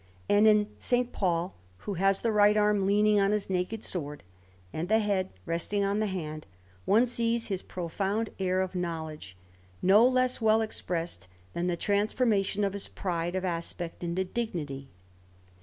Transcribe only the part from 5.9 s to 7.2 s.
the hand, one